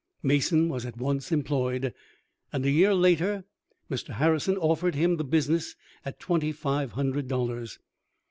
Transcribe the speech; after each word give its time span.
Mason 0.23 0.67
was 0.67 0.83
at 0.83 0.97
once 0.97 1.31
employed, 1.31 1.93
and 2.51 2.65
a 2.65 2.71
year 2.71 2.91
later 2.95 3.43
Mr. 3.87 4.15
Harrison 4.15 4.57
offered 4.57 4.95
him 4.95 5.17
the 5.17 5.23
business 5.23 5.75
at 6.03 6.19
twenty 6.19 6.51
five 6.51 6.93
hundred 6.93 7.27
dollars. 7.27 7.77